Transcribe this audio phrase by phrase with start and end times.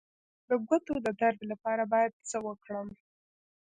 [0.47, 2.87] د ګوتو د درد لپاره باید څه وکړم؟